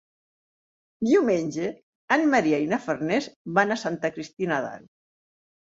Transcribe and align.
Diumenge 1.09 1.67
en 2.17 2.25
Maria 2.33 2.63
i 2.65 2.67
na 2.73 2.83
Farners 2.89 3.31
van 3.61 3.77
a 3.77 3.79
Santa 3.87 4.17
Cristina 4.19 4.63
d'Aro. 4.67 4.93